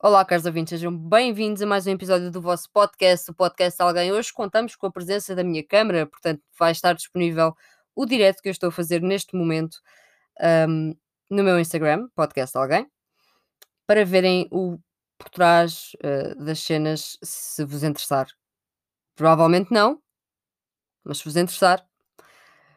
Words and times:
Olá, 0.00 0.24
caros 0.24 0.46
ouvintes, 0.46 0.70
sejam 0.70 0.96
bem-vindos 0.96 1.60
a 1.60 1.66
mais 1.66 1.84
um 1.84 1.90
episódio 1.90 2.30
do 2.30 2.40
vosso 2.40 2.70
podcast, 2.70 3.28
o 3.32 3.34
podcast 3.34 3.82
Alguém. 3.82 4.12
Hoje 4.12 4.32
contamos 4.32 4.76
com 4.76 4.86
a 4.86 4.92
presença 4.92 5.34
da 5.34 5.42
minha 5.42 5.66
câmara, 5.66 6.06
portanto 6.06 6.40
vai 6.56 6.70
estar 6.70 6.92
disponível 6.92 7.52
o 7.96 8.06
direto 8.06 8.40
que 8.40 8.48
eu 8.48 8.52
estou 8.52 8.68
a 8.68 8.72
fazer 8.72 9.02
neste 9.02 9.34
momento 9.34 9.80
um, 10.68 10.94
no 11.28 11.42
meu 11.42 11.58
Instagram, 11.58 12.08
podcast 12.14 12.56
Alguém, 12.56 12.88
para 13.88 14.04
verem 14.04 14.46
o 14.52 14.78
por 15.18 15.30
trás 15.30 15.90
uh, 15.96 16.44
das 16.44 16.60
cenas, 16.60 17.18
se 17.20 17.64
vos 17.64 17.82
interessar. 17.82 18.28
Provavelmente 19.16 19.72
não, 19.72 20.00
mas 21.02 21.18
se 21.18 21.24
vos 21.24 21.36
interessar, 21.36 21.84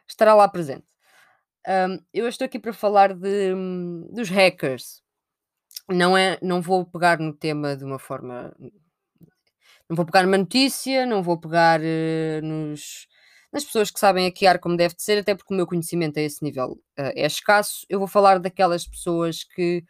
estará 0.08 0.34
lá 0.34 0.48
presente. 0.48 0.88
Um, 1.68 2.04
eu 2.12 2.26
estou 2.26 2.46
aqui 2.46 2.58
para 2.58 2.72
falar 2.72 3.14
de, 3.14 3.54
dos 4.10 4.28
hackers, 4.28 5.01
não 5.92 6.16
é 6.16 6.38
não 6.42 6.60
vou 6.62 6.84
pegar 6.86 7.18
no 7.18 7.32
tema 7.34 7.76
de 7.76 7.84
uma 7.84 7.98
forma 7.98 8.54
não 9.88 9.96
vou 9.96 10.06
pegar 10.06 10.22
numa 10.24 10.38
notícia, 10.38 11.06
não 11.06 11.22
vou 11.22 11.38
pegar, 11.38 11.80
eh, 11.82 12.40
nos 12.42 13.06
nas 13.52 13.64
pessoas 13.64 13.90
que 13.90 14.00
sabem 14.00 14.24
hackear 14.26 14.58
como 14.58 14.78
deve 14.78 14.94
de 14.94 15.02
ser, 15.02 15.18
até 15.18 15.34
porque 15.34 15.52
o 15.52 15.56
meu 15.56 15.66
conhecimento 15.66 16.18
a 16.18 16.22
esse 16.22 16.42
nível, 16.42 16.78
eh, 16.96 17.12
é 17.24 17.26
escasso. 17.26 17.84
Eu 17.88 17.98
vou 17.98 18.08
falar 18.08 18.38
daquelas 18.38 18.86
pessoas 18.86 19.44
que, 19.44 19.84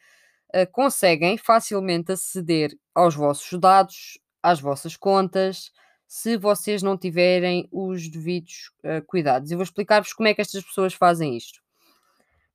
eh, 0.55 0.67
conseguem 0.67 1.39
facilmente 1.39 2.13
aceder 2.13 2.73
aos 2.95 3.15
vossos 3.17 3.59
dados, 3.61 4.19
às 4.43 4.61
vossas 4.61 4.97
contas, 4.97 5.73
se 6.09 6.37
vocês 6.39 6.83
não 6.83 6.99
tiverem 6.99 7.69
os 7.73 8.09
devidos, 8.11 8.73
cuidados. 9.09 9.51
Eu 9.53 9.59
vou 9.59 9.65
explicar-vos 9.65 10.13
como 10.15 10.29
é 10.29 10.35
que 10.35 10.43
estas 10.43 10.65
pessoas 10.65 10.95
fazem 10.95 11.37
isto. 11.37 11.62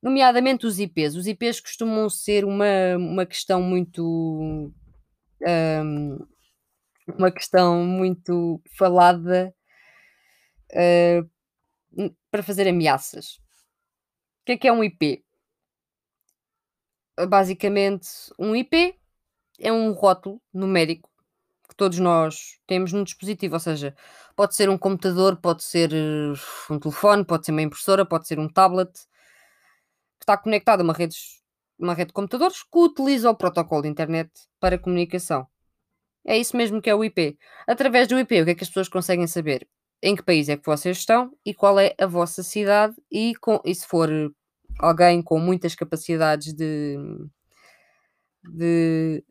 Nomeadamente 0.02 0.66
os 0.66 0.78
IPs. 0.78 1.16
Os 1.16 1.26
IPs 1.26 1.60
costumam 1.60 2.08
ser 2.08 2.44
uma, 2.44 2.96
uma 2.96 3.26
questão 3.26 3.60
muito. 3.60 4.72
hum, 5.42 6.18
uma 7.16 7.30
questão 7.30 7.84
muito 7.84 8.60
falada 8.76 9.54
uh, 10.72 12.10
para 12.30 12.42
fazer 12.42 12.68
ameaças. 12.68 13.36
O 14.42 14.44
que 14.46 14.52
é 14.52 14.58
que 14.58 14.68
é 14.68 14.72
um 14.72 14.84
IP? 14.84 15.24
Basicamente, 17.28 18.08
um 18.38 18.54
IP 18.54 18.94
é 19.58 19.72
um 19.72 19.92
rótulo 19.92 20.40
numérico 20.52 21.08
que 21.68 21.74
todos 21.74 21.98
nós 21.98 22.58
temos 22.66 22.92
no 22.92 23.04
dispositivo, 23.04 23.54
ou 23.54 23.60
seja, 23.60 23.94
pode 24.34 24.54
ser 24.54 24.70
um 24.70 24.78
computador, 24.78 25.36
pode 25.36 25.62
ser 25.62 25.90
uh, 25.92 26.72
um 26.72 26.78
telefone, 26.78 27.24
pode 27.24 27.44
ser 27.44 27.52
uma 27.52 27.62
impressora, 27.62 28.06
pode 28.06 28.26
ser 28.26 28.38
um 28.38 28.48
tablet, 28.48 28.90
está 30.28 30.36
conectado 30.36 30.80
a 30.80 30.84
uma 30.84 30.92
rede, 30.92 31.16
uma 31.78 31.94
rede 31.94 32.08
de 32.08 32.12
computadores 32.12 32.62
que 32.62 32.78
utiliza 32.78 33.30
o 33.30 33.34
protocolo 33.34 33.82
de 33.82 33.88
internet 33.88 34.30
para 34.60 34.78
comunicação. 34.78 35.46
É 36.26 36.36
isso 36.36 36.56
mesmo 36.56 36.82
que 36.82 36.90
é 36.90 36.94
o 36.94 37.02
IP. 37.02 37.38
Através 37.66 38.06
do 38.06 38.18
IP, 38.18 38.42
o 38.42 38.44
que 38.44 38.50
é 38.50 38.54
que 38.54 38.62
as 38.62 38.68
pessoas 38.68 38.88
conseguem 38.88 39.26
saber? 39.26 39.66
Em 40.02 40.14
que 40.14 40.22
país 40.22 40.48
é 40.48 40.56
que 40.56 40.66
vocês 40.66 40.98
estão 40.98 41.32
e 41.44 41.54
qual 41.54 41.78
é 41.80 41.94
a 41.98 42.06
vossa 42.06 42.42
cidade 42.42 42.94
e, 43.10 43.34
com, 43.36 43.60
e 43.64 43.74
se 43.74 43.86
for 43.86 44.10
alguém 44.78 45.22
com 45.22 45.40
muitas 45.40 45.74
capacidades 45.74 46.52
de, 46.52 46.96
de 48.44 49.24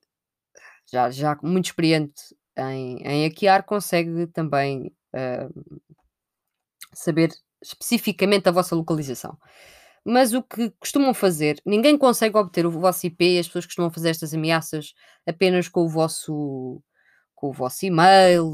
já, 0.91 1.09
já 1.11 1.37
muito 1.43 1.65
experiente 1.65 2.35
em, 2.57 2.97
em 3.03 3.27
hackear, 3.27 3.63
consegue 3.63 4.27
também 4.27 4.91
uh, 5.13 5.87
saber 6.93 7.31
especificamente 7.61 8.49
a 8.49 8.51
vossa 8.51 8.75
localização. 8.75 9.37
Mas 10.09 10.33
o 10.33 10.41
que 10.41 10.69
costumam 10.79 11.13
fazer, 11.13 11.61
ninguém 11.65 11.97
consegue 11.97 12.37
obter 12.37 12.65
o 12.65 12.71
vosso 12.71 13.05
IP, 13.05 13.39
as 13.39 13.47
pessoas 13.47 13.65
costumam 13.65 13.91
fazer 13.91 14.09
estas 14.11 14.33
ameaças 14.33 14.93
apenas 15.25 15.67
com 15.67 15.81
o 15.81 15.89
vosso 15.89 16.81
com 17.35 17.49
o 17.49 17.53
vosso 17.53 17.85
e-mail 17.85 18.45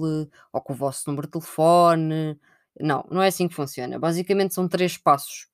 ou 0.51 0.61
com 0.61 0.73
o 0.73 0.75
vosso 0.75 1.03
número 1.07 1.27
de 1.27 1.31
telefone. 1.33 2.39
Não, 2.79 3.05
não 3.09 3.21
é 3.21 3.27
assim 3.27 3.47
que 3.47 3.53
funciona. 3.55 3.99
Basicamente 3.99 4.53
são 4.55 4.67
três 4.67 4.97
passos 4.97 5.47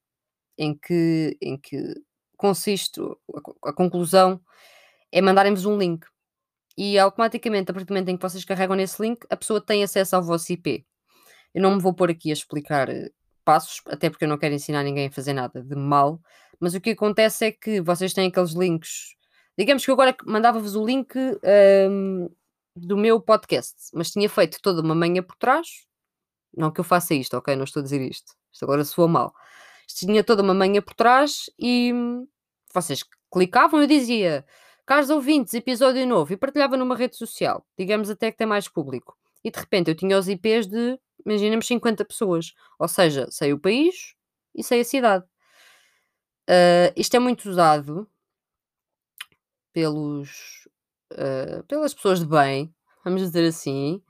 em 0.58 0.74
que, 0.74 1.38
em 1.42 1.58
que 1.58 1.96
consiste 2.38 3.02
a, 3.66 3.70
a 3.70 3.74
conclusão 3.74 4.42
é 5.12 5.22
mandarem-vos 5.22 5.66
um 5.66 5.78
link. 5.78 6.06
E 6.78 6.98
automaticamente, 6.98 7.72
a 7.72 7.74
partir 7.74 7.88
do 7.88 7.94
momento 7.94 8.09
em 8.09 8.18
que 8.18 8.24
vocês 8.24 8.46
carregam 8.46 8.76
nesse 8.76 9.02
link, 9.02 9.26
a 9.30 9.36
pessoa 9.36 9.59
tem 9.59 9.84
acesso 9.84 10.16
ao 10.16 10.24
vosso 10.24 10.52
IP. 10.54 10.86
Eu 11.54 11.62
não 11.62 11.76
me 11.76 11.82
vou 11.82 11.94
pôr 11.94 12.09
aqui 12.09 12.30
a 12.30 12.34
explicar 12.34 12.90
eh, 12.90 13.12
passos, 13.50 13.82
até 13.88 14.12
porque 14.12 14.26
eu 14.26 14.30
não 14.30 14.38
quero 14.38 14.54
ensinar 14.54 14.84
ninguém 14.84 15.08
a 15.08 15.12
fazer 15.12 15.34
nada 15.34 15.64
de 15.64 15.76
mal, 15.76 16.22
mas 16.60 16.76
o 16.76 16.80
que 16.80 16.92
acontece 16.92 17.46
é 17.46 17.52
que 17.52 17.82
vocês 17.82 18.14
têm 18.14 18.28
aqueles 18.28 18.52
links. 18.52 19.16
Digamos 19.58 19.84
que 19.84 19.90
eu 19.90 19.94
agora 19.94 20.16
mandava-vos 20.24 20.76
o 20.76 20.86
link 20.86 21.18
um, 21.90 22.30
do 22.76 22.96
meu 22.96 23.20
podcast, 23.20 23.76
mas 23.92 24.12
tinha 24.12 24.30
feito 24.30 24.59
toda 24.62 24.84
uma 24.84 24.94
manhã 24.94 25.24
por 25.24 25.36
trás. 25.36 25.68
Não 26.56 26.70
que 26.70 26.80
eu 26.80 26.84
faça 26.84 27.16
isto, 27.16 27.36
ok? 27.38 27.56
Não 27.56 27.64
estou 27.64 27.80
a 27.80 27.84
dizer 27.84 28.00
isto. 28.02 28.34
Isto 28.54 28.66
agora 28.66 28.86
soa 28.86 29.08
mal. 29.08 29.34
Tinha 29.88 30.24
toda 30.24 30.44
uma 30.44 30.54
manhã 30.54 30.80
por 30.80 30.94
trás 30.94 31.50
e 31.58 31.92
vocês 32.72 33.04
clicavam 33.34 33.82
eu 33.82 33.88
dizia 33.88 34.46
caros 34.86 35.09
ouvintes, 35.09 35.56
episódio 35.56 36.06
novo, 36.06 36.34
e 36.34 36.38
partilhava 36.38 36.78
numa 36.78 36.96
rede 36.96 37.18
social, 37.18 37.66
digamos 37.76 38.12
até 38.12 38.32
que 38.32 38.38
tem 38.38 38.46
mais 38.46 38.68
público. 38.68 39.18
E 39.44 39.50
de 39.50 39.59
repente 39.59 39.90
eu 39.90 39.96
tinha 39.96 40.20
os 40.20 40.28
IPs 40.28 40.68
de 40.68 41.00
imaginemos 41.25 41.68
50 41.68 42.06
pessoas. 42.06 42.53
Ou 42.80 42.88
seja, 42.88 43.30
sei 43.31 43.53
o 43.53 43.59
país 43.59 44.16
e 44.56 44.63
sei 44.63 44.81
a 44.81 44.85
cidade. 44.85 45.25
Uh, 46.50 46.91
isto 46.96 47.16
é 47.16 47.19
muito 47.19 47.50
usado 47.50 48.09
pelos, 49.72 50.68
uh, 51.13 51.63
pelas 51.68 51.94
pessoas 51.94 52.19
de 52.19 52.25
bem, 52.25 52.74
vamos 53.03 53.22
dizer 53.22 53.47
assim, 53.47 54.02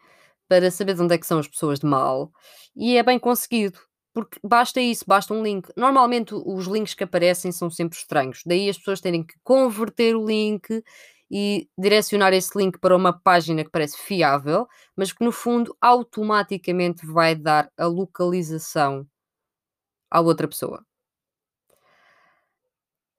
para 0.48 0.72
saber 0.72 0.96
de 0.96 1.02
onde 1.02 1.16
é 1.16 1.18
que 1.18 1.28
são 1.28 1.40
as 1.40 1.48
pessoas 1.48 1.80
de 1.80 1.86
mal. 1.86 2.32
E 2.76 2.98
é 2.98 3.04
bem 3.04 3.20
conseguido. 3.20 3.80
Porque 4.14 4.40
basta 4.44 4.82
isso, 4.82 5.06
basta 5.08 5.34
um 5.34 5.44
link. 5.44 5.70
Normalmente 5.78 6.34
os 6.34 6.66
links 6.66 6.94
que 6.94 7.04
aparecem 7.04 7.52
são 7.52 7.70
sempre 7.70 7.98
estranhos. 7.98 8.42
Daí 8.46 8.70
as 8.70 8.78
pessoas 8.78 9.02
terem 9.02 9.24
que 9.24 9.36
converter 9.44 10.16
o 10.16 10.26
link 10.26 10.84
e 11.32 11.70
direcionar 11.78 12.34
esse 12.34 12.58
link 12.58 12.80
para 12.80 12.96
uma 12.96 13.14
página 13.14 13.64
que 13.64 13.70
parece 13.70 13.98
fiável, 13.98 14.68
mas 14.96 15.12
que 15.14 15.24
no 15.24 15.32
fundo 15.32 15.76
automaticamente 15.82 17.06
vai 17.06 17.36
dar 17.36 17.72
a 17.78 17.86
localização 17.86 19.08
à 20.12 20.22
outra 20.22 20.48
pessoa. 20.48 20.84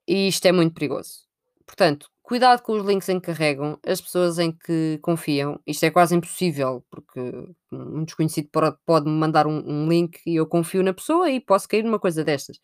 E 0.07 0.29
isto 0.29 0.47
é 0.47 0.53
muito 0.53 0.75
perigoso. 0.75 1.21
Portanto, 1.67 2.09
cuidado 2.23 2.63
com 2.63 2.73
os 2.73 2.85
links 2.85 3.09
em 3.09 3.21
que 3.21 3.27
carregam, 3.27 3.79
as 3.87 4.01
pessoas 4.01 4.39
em 4.39 4.51
que 4.53 4.99
confiam. 5.03 5.61
Isto 5.67 5.85
é 5.85 5.91
quase 5.91 6.17
impossível, 6.17 6.85
porque 6.91 7.21
um 7.73 8.05
desconhecido 8.05 8.49
pode 8.85 9.07
me 9.07 9.13
mandar 9.17 9.47
um, 9.47 9.63
um 9.65 9.89
link 9.89 10.21
e 10.27 10.37
eu 10.37 10.47
confio 10.47 10.83
na 10.83 10.93
pessoa 10.93 11.31
e 11.31 11.41
posso 11.41 11.69
cair 11.69 11.85
numa 11.85 12.01
coisa 12.01 12.25
destas 12.25 12.59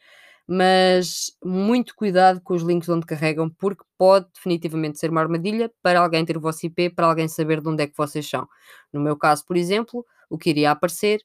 mas 0.47 1.33
muito 1.45 1.95
cuidado 1.95 2.41
com 2.41 2.55
os 2.55 2.63
links 2.63 2.89
onde 2.89 3.05
carregam, 3.05 3.51
porque 3.51 3.85
pode 3.99 4.27
definitivamente 4.35 4.99
ser 4.99 5.11
uma 5.11 5.21
armadilha 5.21 5.73
para 5.83 6.01
alguém 6.01 6.25
ter 6.25 6.37
o 6.37 6.41
vosso 6.41 6.67
IP, 6.67 6.91
para 6.91 7.07
alguém 7.07 7.27
saber 7.29 7.61
de 7.61 7.69
onde 7.69 7.83
é 7.83 7.87
que 7.87 7.97
vocês 7.97 8.29
são. 8.29 8.49
No 8.93 9.01
meu 9.01 9.17
caso, 9.17 9.45
por 9.45 9.57
exemplo, 9.57 10.05
o 10.31 10.39
que 10.39 10.51
iria 10.51 10.71
aparecer 10.71 11.21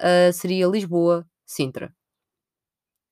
uh, 0.00 0.32
seria 0.32 0.66
Lisboa, 0.66 1.26
Sintra. 1.46 1.94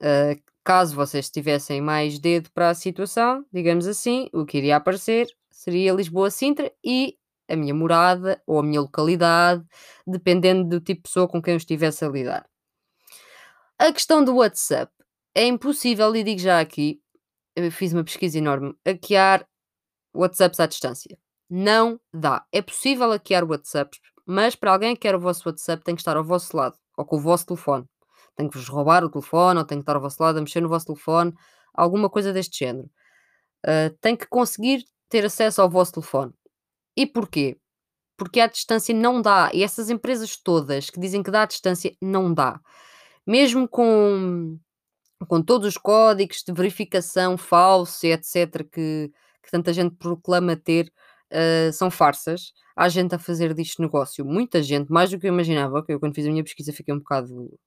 Uh, 0.01 0.41
caso 0.65 0.97
vocês 0.97 1.31
tivessem 1.31 1.81
mais 1.81 2.19
dedo 2.19 2.51
para 2.53 2.71
a 2.71 2.75
situação, 2.75 3.45
digamos 3.53 3.87
assim, 3.87 4.29
o 4.33 4.45
que 4.45 4.59
iria 4.59 4.77
aparecer 4.77 5.29
seria 5.51 5.93
Lisboa, 5.93 6.31
Sintra 6.31 6.73
e 6.85 7.17
a 7.49 7.55
minha 7.57 7.75
morada 7.75 8.43
ou 8.47 8.59
a 8.59 8.63
minha 8.63 8.81
localidade, 8.81 9.65
dependendo 10.07 10.65
do 10.69 10.81
tipo 10.81 11.03
de 11.03 11.09
pessoa 11.09 11.29
com 11.29 11.41
quem 11.41 11.53
eu 11.53 11.59
estivesse 11.59 12.05
a 12.05 12.09
lidar. 12.09 12.49
A 13.79 13.93
questão 13.93 14.25
do 14.25 14.37
WhatsApp 14.37 14.93
é 15.35 15.47
impossível, 15.47 16.15
e 16.15 16.23
digo 16.23 16.41
já 16.41 16.61
aqui, 16.61 17.01
fiz 17.71 17.93
uma 17.93 18.05
pesquisa 18.05 18.39
enorme, 18.39 18.75
hackear 18.87 19.47
WhatsApps 20.15 20.61
à 20.61 20.67
distância. 20.67 21.19
Não 21.49 22.01
dá. 22.13 22.45
É 22.53 22.63
possível 22.63 23.11
hackear 23.11 23.45
WhatsApps, 23.45 24.01
mas 24.27 24.55
para 24.55 24.73
alguém 24.73 24.95
que 24.95 25.03
quer 25.03 25.15
o 25.15 25.21
vosso 25.21 25.49
WhatsApp 25.49 25.83
tem 25.85 25.95
que 25.95 26.01
estar 26.01 26.17
ao 26.17 26.25
vosso 26.25 26.57
lado, 26.57 26.77
ou 26.97 27.05
com 27.05 27.17
o 27.17 27.21
vosso 27.21 27.47
telefone. 27.47 27.85
Tem 28.35 28.49
que 28.49 28.57
vos 28.57 28.69
roubar 28.69 29.05
o 29.05 29.11
telefone, 29.11 29.59
ou 29.59 29.65
tem 29.65 29.79
que 29.79 29.83
estar 29.83 29.97
ao 29.97 30.03
vosso 30.03 30.23
lado 30.23 30.39
a 30.39 30.41
mexer 30.41 30.61
no 30.61 30.69
vosso 30.69 30.87
telefone, 30.87 31.35
alguma 31.75 32.09
coisa 32.09 32.33
deste 32.33 32.65
género. 32.65 32.89
Uh, 33.65 33.95
tem 34.01 34.17
que 34.17 34.27
conseguir 34.27 34.85
ter 35.09 35.25
acesso 35.25 35.61
ao 35.63 35.71
vosso 35.71 35.93
telefone. 35.93 36.33
E 36.97 37.07
porquê? 37.07 37.59
Porque 38.17 38.41
à 38.41 38.47
distância 38.47 38.95
não 38.95 39.21
dá. 39.21 39.51
E 39.53 39.63
essas 39.63 39.91
empresas 39.91 40.37
todas 40.37 40.91
que 40.91 41.01
dizem 41.01 41.23
que 41.23 41.31
dá 41.31 41.43
à 41.43 41.47
distância, 41.47 41.95
não 42.01 42.33
dá. 42.33 42.61
Mesmo 43.27 43.69
com 43.69 44.59
com 45.27 45.43
todos 45.43 45.69
os 45.69 45.77
códigos 45.77 46.43
de 46.47 46.53
verificação 46.53 47.37
falso 47.37 48.07
etc., 48.07 48.65
que, 48.71 49.11
que 49.43 49.51
tanta 49.51 49.73
gente 49.73 49.97
proclama 49.97 50.57
ter, 50.57 50.93
uh, 51.33 51.73
são 51.73 51.91
farsas. 51.91 52.53
Há 52.77 52.89
gente 52.89 53.15
a 53.15 53.19
fazer 53.19 53.55
disto 53.55 53.83
negócio, 53.83 54.25
muita 54.25 54.63
gente, 54.63 54.91
mais 54.91 55.11
do 55.11 55.19
que 55.19 55.27
eu 55.27 55.33
imaginava. 55.33 55.85
Que 55.85 55.93
eu, 55.93 56.01
quando 56.01 56.15
fiz 56.15 56.27
a 56.27 56.31
minha 56.31 56.45
pesquisa, 56.45 56.73
fiquei 56.73 56.95
um 56.95 56.99
bocado 56.99 57.59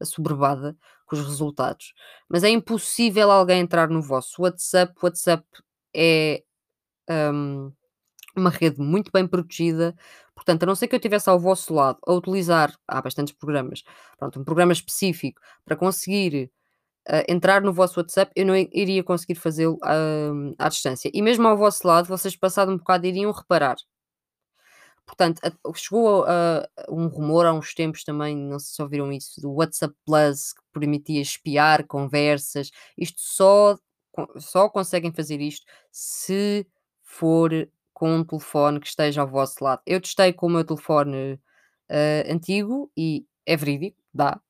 assoberbada 0.00 0.76
com 1.06 1.16
os 1.16 1.26
resultados. 1.26 1.92
Mas 2.28 2.42
é 2.44 2.48
impossível 2.48 3.30
alguém 3.30 3.60
entrar 3.60 3.88
no 3.88 4.00
vosso 4.00 4.42
WhatsApp. 4.42 4.94
WhatsApp 5.02 5.44
é 5.94 6.42
um, 7.10 7.72
uma 8.36 8.50
rede 8.50 8.80
muito 8.80 9.10
bem 9.12 9.26
protegida, 9.26 9.94
portanto, 10.34 10.62
a 10.64 10.66
não 10.66 10.74
ser 10.74 10.88
que 10.88 10.94
eu 10.94 10.98
estivesse 10.98 11.28
ao 11.30 11.38
vosso 11.40 11.74
lado 11.74 11.98
a 12.06 12.12
utilizar 12.14 12.74
há 12.88 13.00
bastantes 13.02 13.34
programas, 13.34 13.82
pronto, 14.18 14.40
um 14.40 14.44
programa 14.44 14.72
específico 14.72 15.40
para 15.64 15.76
conseguir, 15.76 16.50
hã, 17.08 17.22
entrar 17.28 17.62
no 17.62 17.72
vosso 17.72 18.00
WhatsApp, 18.00 18.32
eu 18.36 18.46
não 18.46 18.56
iria 18.56 19.04
conseguir 19.04 19.36
fazê-lo, 19.36 19.78
hã, 19.84 20.54
à 20.58 20.68
distância. 20.68 21.10
E 21.14 21.22
mesmo 21.22 21.46
ao 21.48 21.56
vosso 21.58 21.86
lado, 21.86 22.08
vocês 22.08 22.36
passado 22.36 22.72
um 22.72 22.78
bocado 22.78 23.06
iriam 23.06 23.32
reparar. 23.32 23.76
Portanto, 25.06 25.40
a 25.44 25.72
chegou 25.74 26.24
a 26.24 26.66
um 26.88 27.08
rumor 27.08 27.44
há 27.46 27.52
uns 27.52 27.74
tempos 27.74 28.04
também, 28.04 28.36
não 28.36 28.58
sei 28.58 28.74
se 28.76 28.82
ouviram 28.82 29.12
isso, 29.12 29.40
do 29.40 29.52
WhatsApp 29.52 29.94
Plus, 30.06 30.52
que 30.52 30.62
permitia 30.72 31.20
espiar 31.20 31.84
conversas. 31.86 32.70
Isto 32.96 33.20
só 33.20 33.76
só 34.38 34.68
conseguem 34.68 35.12
fazer 35.12 35.40
isto 35.40 35.64
se 35.92 36.66
for 37.02 37.50
com 38.00 38.10
um 38.14 38.24
telefone 38.24 38.80
que 38.80 38.86
esteja 38.86 39.20
ao 39.20 39.28
vosso 39.28 39.62
lado. 39.62 39.82
Eu 39.86 40.00
testei 40.00 40.32
com 40.32 40.46
o 40.46 40.50
meu 40.50 40.64
telefone, 40.64 41.38
hã, 41.90 42.32
antigo 42.32 42.90
e 42.96 43.26
é 43.44 43.54
verídico, 43.58 43.98
dá, 44.14 44.40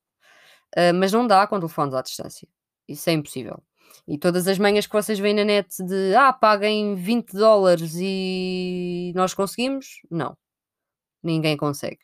hã, 0.77 0.93
mas 0.93 1.11
não 1.13 1.27
dá 1.27 1.47
com 1.47 1.59
telefones 1.59 1.93
à 1.95 2.01
distância. 2.01 2.47
Isso 2.87 3.09
é 3.09 3.13
impossível. 3.13 3.61
E 4.07 4.17
todas 4.17 4.47
as 4.47 4.59
manhas 4.59 4.87
que 4.87 4.93
vocês 4.93 5.19
veem 5.19 5.35
na 5.35 5.43
net 5.45 5.67
de: 5.85 6.15
"Ah, 6.15 6.33
paguem 6.33 6.95
$20 6.95 7.95
e 8.01 9.13
nós 9.15 9.33
conseguimos", 9.33 10.01
não. 10.11 10.37
Ninguém 11.23 11.57
consegue. 11.57 11.99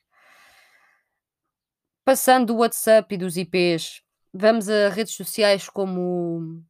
Passando 2.05 2.47
do 2.47 2.57
WhatsApp 2.57 3.15
e 3.15 3.17
dos 3.17 3.37
IPs, 3.37 4.01
vamos 4.33 4.69
a 4.69 4.89
redes 4.89 5.13
sociais 5.13 5.69
como 5.69 6.61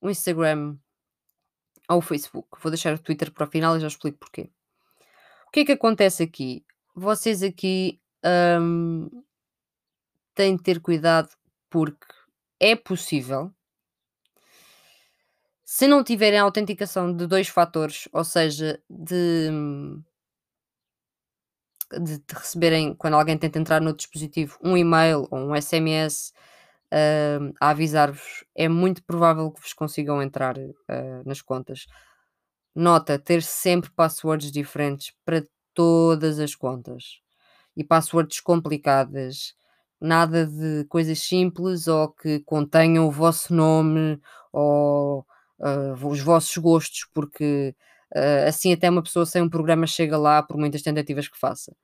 o 0.00 0.10
Instagram 0.10 0.76
ou 1.92 1.98
o 1.98 2.02
Facebook. 2.02 2.48
Vou 2.62 2.70
deixar 2.70 2.94
o 2.94 2.98
Twitter 2.98 3.30
para 3.32 3.44
o 3.44 3.50
final 3.50 3.76
e 3.76 3.80
já 3.80 3.86
explico 3.86 4.18
porquê. 4.18 4.50
O 5.48 5.50
que 5.52 5.60
é 5.60 5.64
que 5.64 5.72
acontece 5.72 6.22
aqui? 6.22 6.64
Vocês 6.94 7.42
aqui, 7.42 8.00
hum, 8.60 9.08
têm 10.34 10.56
de 10.56 10.62
ter 10.62 10.80
cuidado, 10.80 11.28
porque 11.70 12.06
é 12.60 12.76
possível 12.76 13.52
se 15.64 15.88
não 15.88 16.04
tiverem 16.04 16.38
a 16.38 16.42
autenticação 16.42 17.16
de 17.16 17.26
2 17.26 17.48
fatores, 17.48 18.06
ou 18.12 18.24
seja, 18.24 18.78
de 18.90 19.48
de 22.00 22.18
de 22.18 22.34
receberem, 22.34 22.94
quando 22.94 23.14
alguém 23.14 23.36
tenta 23.38 23.58
entrar 23.58 23.80
no 23.80 23.94
dispositivo, 23.94 24.58
um 24.62 24.76
e-mail 24.76 25.26
ou 25.30 25.38
um 25.38 25.54
SMS, 25.60 26.32
hã, 26.92 27.52
a 27.60 27.70
avisar-vos, 27.70 28.44
é 28.56 28.68
muito 28.68 29.04
provável 29.04 29.50
que 29.52 29.60
vos 29.62 29.72
consigam 29.74 30.22
entrar, 30.22 30.58
hã, 30.58 31.22
nas 31.26 31.42
contas. 31.42 31.86
Nota, 32.74 33.18
ter 33.18 33.42
sempre 33.42 33.90
passwords 33.90 34.50
diferentes 34.52 35.12
para 35.24 35.44
todas 35.74 36.38
as 36.40 36.54
contas 36.54 37.20
e 37.76 37.84
passwords 37.84 38.40
complicadas. 38.40 39.54
Nada 40.00 40.46
de 40.46 40.84
coisas 40.88 41.20
simples 41.20 41.88
ou 41.88 42.10
que 42.10 42.40
contenham 42.40 43.06
o 43.08 43.10
vosso 43.12 43.54
nome 43.54 44.20
ou, 44.52 45.26
hã, 45.60 45.94
os 46.06 46.20
vossos 46.20 46.56
gostos, 46.58 47.06
porque, 47.14 47.74
hã, 48.16 48.46
assim 48.48 48.72
até 48.74 48.90
uma 48.90 49.02
pessoa 49.02 49.26
sem 49.26 49.42
um 49.42 49.50
programa 49.50 49.86
chega 49.86 50.18
lá, 50.18 50.42
por 50.42 50.56
muitas 50.58 50.82
tentativas 50.82 51.28
que 51.28 51.38
faça. 51.38 51.74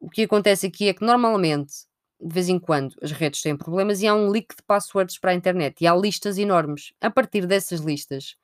O 0.00 0.10
que 0.10 0.22
acontece 0.22 0.66
aqui 0.66 0.88
é 0.88 0.94
que 0.94 1.04
normalmente, 1.04 1.72
de 2.22 2.32
vez 2.34 2.48
em 2.48 2.58
quando, 2.58 2.94
as 3.02 3.10
redes 3.12 3.42
têm 3.42 3.56
problemas 3.56 4.00
e 4.00 4.06
há 4.06 4.14
um 4.14 4.28
leak 4.30 4.56
de 4.56 4.62
passwords 4.62 5.18
para 5.18 5.32
a 5.32 5.34
internet 5.34 5.80
e 5.80 5.86
há 5.86 5.94
listas 5.94 6.38
enormes. 6.38 6.92
A 7.00 7.10
partir 7.10 7.46
dessas 7.46 7.80
listas, 7.80 8.36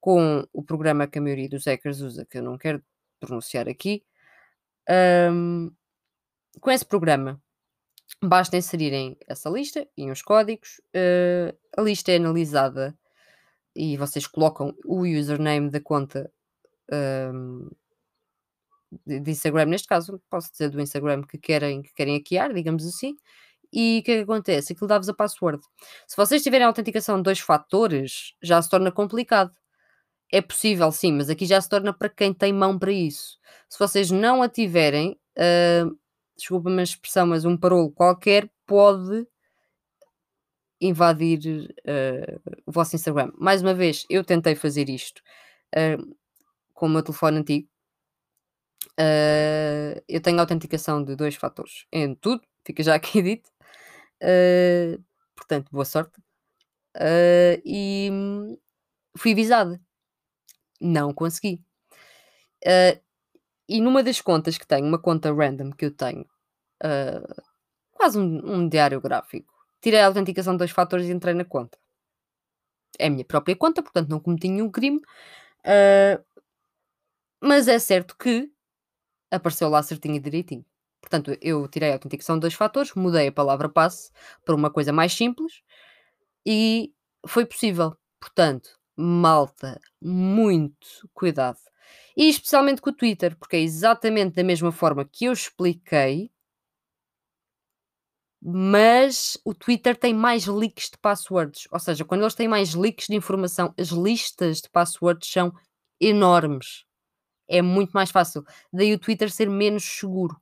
com 0.00 0.46
o 0.52 0.62
programa 0.62 1.06
que 1.06 1.18
a 1.18 1.22
maioria 1.22 1.48
dos 1.48 1.66
hackers 1.66 2.00
usa, 2.00 2.26
que 2.26 2.38
eu 2.38 2.42
não 2.42 2.58
quero 2.58 2.82
pronunciar 3.20 3.68
aqui, 3.68 4.02
hum, 5.30 5.70
com 6.60 6.70
esse 6.70 6.84
programa, 6.84 7.40
basta 8.22 8.56
inserirem 8.56 9.16
essa 9.26 9.50
lista 9.50 9.86
e 9.96 10.10
uns 10.10 10.22
códigos, 10.22 10.80
hã, 10.94 11.52
a 11.76 11.82
lista 11.82 12.12
é 12.12 12.16
analisada 12.16 12.96
e 13.74 13.96
vocês 13.96 14.26
colocam 14.26 14.74
o 14.84 15.02
username 15.02 15.70
da 15.70 15.80
conta, 15.80 16.30
hum, 16.92 17.70
de 19.06 19.30
Instagram, 19.30 19.66
neste 19.66 19.88
caso, 19.88 20.20
posso 20.30 20.50
dizer 20.52 20.70
do 20.70 20.80
Instagram 20.80 21.22
que 21.22 21.38
querem 21.38 21.82
que 21.82 21.92
querem 21.94 22.16
hackear, 22.18 22.52
digamos 22.52 22.86
assim, 22.86 23.16
e 23.72 24.00
o 24.00 24.04
que 24.04 24.12
é 24.12 24.16
que 24.18 24.22
acontece? 24.22 24.72
Aquilo 24.72 24.86
dá-vos 24.88 25.08
a 25.08 25.14
password. 25.14 25.62
Se 26.06 26.16
vocês 26.16 26.42
tiverem 26.42 26.64
a 26.64 26.68
autenticação 26.68 27.16
de 27.16 27.22
2 27.24 27.40
fatores, 27.40 28.34
já 28.42 28.60
se 28.60 28.68
torna 28.70 28.92
complicado. 28.92 29.52
É 30.32 30.42
possível 30.42 30.92
sim, 30.92 31.12
mas 31.12 31.30
aqui 31.30 31.46
já 31.46 31.60
se 31.60 31.68
torna 31.68 31.92
para 31.92 32.08
quem 32.08 32.34
tem 32.34 32.52
mão 32.52 32.78
para 32.78 32.92
isso. 32.92 33.38
Se 33.68 33.78
vocês 33.78 34.10
não 34.10 34.42
a 34.42 34.48
tiverem, 34.48 35.18
hã, 35.38 35.90
desculpa-me 36.36 36.80
a 36.80 36.84
expressão, 36.84 37.26
mas 37.26 37.44
um 37.44 37.56
parolo 37.56 37.90
qualquer 37.92 38.50
pode 38.66 39.26
invadir, 40.80 41.74
hã, 41.86 42.22
o 42.66 42.72
vosso 42.72 42.96
Instagram. 42.96 43.30
Mais 43.38 43.62
uma 43.62 43.74
vez, 43.74 44.04
eu 44.10 44.24
tentei 44.24 44.54
fazer 44.54 44.88
isto, 44.88 45.22
hã, 45.76 45.96
com 46.74 46.86
o 46.86 46.88
meu 46.90 47.02
telefone 47.02 47.38
antigo. 47.38 47.68
Hã, 48.98 49.94
eu 50.08 50.20
tenho 50.20 50.38
autenticação 50.40 51.02
de 51.04 51.16
2 51.16 51.34
fatores 51.36 51.86
em 51.92 52.14
tudo, 52.14 52.42
fica 52.66 52.82
já 52.82 52.94
aqui 52.94 53.22
dito. 53.22 53.50
Hã, 54.22 54.98
portanto, 55.36 55.70
boa 55.72 55.84
sorte. 55.84 56.20
Hã, 56.96 57.60
e 57.64 58.10
fui 59.18 59.32
avisada. 59.32 59.80
Não 60.80 61.14
consegui. 61.14 61.62
E 63.68 63.76
numa 63.80 64.04
das 64.04 64.20
contas 64.20 64.56
que 64.56 64.64
tenho, 64.72 64.86
uma 64.86 65.00
conta 65.06 65.32
random 65.34 65.70
que 65.72 65.86
eu 65.86 65.90
tenho, 66.02 66.24
quase 67.92 68.18
um 68.18 68.54
um 68.54 68.68
diário 68.68 69.00
gráfico, 69.00 69.50
tirei 69.80 70.00
a 70.00 70.06
autenticação 70.08 70.52
de 70.54 70.58
2 70.58 70.70
fatores 70.70 71.06
e 71.06 71.12
entrei 71.12 71.32
na 71.34 71.44
conta. 71.44 71.78
É 72.98 73.06
a 73.06 73.10
minha 73.10 73.24
própria 73.24 73.56
conta, 73.56 73.82
portanto 73.82 74.08
não 74.10 74.20
cometi 74.20 74.48
nenhum 74.48 74.70
crime, 74.70 75.00
mas 77.40 77.68
é 77.68 77.78
certo 77.78 78.16
que 78.16 78.50
apareceu 79.32 79.68
lá 79.70 79.82
certinho 79.82 80.16
e 80.16 80.20
direitinho. 80.20 80.64
Portanto, 81.02 81.36
eu 81.42 81.68
tirei 81.68 81.90
a 81.90 81.94
autenticação 81.94 82.36
de 82.36 82.42
2 82.42 82.54
fatores, 82.54 82.94
mudei 82.94 83.28
a 83.28 83.32
palavra 83.32 83.68
passe 83.68 84.10
para 84.44 84.54
uma 84.54 84.70
coisa 84.70 84.92
mais 84.92 85.12
simples 85.14 85.62
e 86.46 86.92
foi 87.26 87.46
possível. 87.46 87.96
Portanto, 88.20 88.70
malta, 88.96 89.80
muito 90.00 91.08
cuidado. 91.14 91.58
E 92.16 92.28
especialmente 92.28 92.80
com 92.82 92.90
o 92.90 92.94
Twitter, 92.94 93.36
porque 93.38 93.56
é 93.56 93.60
exatamente 93.60 94.36
da 94.36 94.44
mesma 94.44 94.72
forma 94.72 95.04
que 95.04 95.26
eu 95.26 95.32
expliquei 95.32 96.30
mas 98.44 99.38
o 99.44 99.54
Twitter 99.54 99.96
tem 99.96 100.12
mais 100.12 100.46
leaks 100.46 100.90
de 100.90 100.98
passwords, 100.98 101.68
ou 101.70 101.78
seja, 101.78 102.04
quando 102.04 102.22
eles 102.22 102.34
têm 102.34 102.48
mais 102.48 102.74
leaks 102.74 103.06
de 103.06 103.14
informação, 103.14 103.72
as 103.78 103.88
listas 103.88 104.60
de 104.60 104.68
passwords 104.68 105.30
são 105.30 105.52
enormes. 106.00 106.84
É 107.52 107.60
muito 107.60 107.92
mais 107.92 108.10
fácil. 108.10 108.44
Daí 108.72 108.94
o 108.94 108.98
Twitter 108.98 109.30
ser 109.30 109.48
menos 109.50 109.84
seguro. 109.84 110.40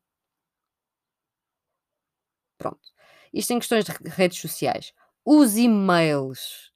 Pronto. 2.59 2.81
Isto 3.33 3.53
em 3.53 3.59
questões 3.59 3.85
de 3.85 3.93
re 3.93 3.99
redes 4.11 4.39
sociais. 4.39 4.93
Os 5.25 5.57
e-mails. 5.57 6.71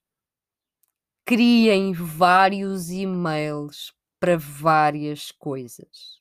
Criem 1.26 1.92
vários 1.92 2.90
e-mails 2.90 3.92
para 4.18 4.36
várias 4.38 5.30
coisas. 5.32 6.20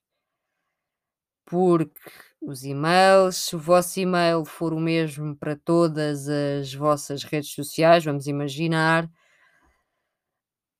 Porque 1.46 2.00
os 2.42 2.64
e-mails, 2.64 3.36
se 3.38 3.56
o 3.56 3.60
vosso 3.60 4.00
e-mail 4.00 4.46
for 4.46 4.74
o 4.74 4.80
mesmo 4.80 5.36
para 5.36 5.56
todas 5.56 6.28
as 6.30 6.74
vossas 6.74 7.24
redes 7.24 7.52
sociais, 7.52 8.04
vamos 8.04 8.28
imaginar 8.28 9.10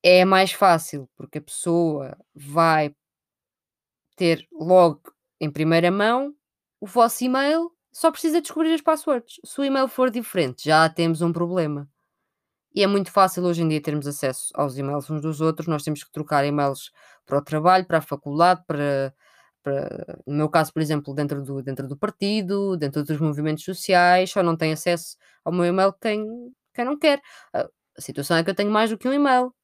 é 0.06 0.22
mais 0.22 0.52
fácil, 0.52 1.08
porque 1.16 1.38
a 1.38 1.42
pessoa 1.42 2.14
vai 2.34 2.94
ter 4.16 4.46
logo 4.52 5.02
em 5.40 5.50
primeira 5.50 5.90
mão 5.90 6.34
o 6.80 6.86
vosso 6.86 7.24
e-mail, 7.24 7.70
só 7.92 8.10
precisa 8.10 8.40
descobrir 8.40 8.74
as 8.74 8.80
passwords. 8.82 9.40
Se 9.44 9.60
o 9.60 9.64
e-mail 9.64 9.88
for 9.88 10.10
diferente, 10.10 10.64
já 10.66 10.88
temos 10.88 11.22
um 11.22 11.32
problema. 11.32 11.88
E 12.74 12.82
é 12.82 12.86
muito 12.86 13.10
fácil 13.12 13.44
hoje 13.44 13.62
em 13.62 13.68
dia 13.68 13.80
termos 13.80 14.06
acesso 14.06 14.50
aos 14.54 14.76
e-mails 14.76 15.08
uns 15.10 15.20
dos 15.22 15.40
outros, 15.40 15.68
nós 15.68 15.82
temos 15.84 16.02
que 16.04 16.10
trocar 16.12 16.44
e-mails 16.44 16.90
para 17.26 17.38
o 17.38 17.42
trabalho, 17.42 17.86
para 17.86 17.98
a 17.98 18.02
faculdade, 18.02 18.62
para 18.66 19.14
para 19.62 20.18
no 20.26 20.34
meu 20.36 20.48
caso, 20.50 20.72
por 20.74 20.82
exemplo, 20.82 21.14
dentro 21.14 21.42
do 21.42 21.62
dentro 21.62 21.88
do 21.88 21.96
partido, 21.96 22.76
dentro 22.76 23.02
dos 23.04 23.18
movimentos 23.20 23.64
sociais, 23.64 24.30
só 24.30 24.42
não 24.42 24.56
tem 24.56 24.72
acesso 24.74 25.16
ao 25.44 25.52
meu 25.52 25.64
e-mail 25.66 25.92
quem 25.94 26.26
quem 26.74 26.84
não 26.84 26.98
quer. 26.98 27.20
A 27.54 27.68
situação 28.00 28.36
é 28.36 28.44
que 28.44 28.50
eu 28.50 28.54
tenho 28.54 28.70
mais 28.70 28.90
do 28.90 28.98
que 28.98 29.08
um 29.08 29.12
e-mail. 29.14 29.54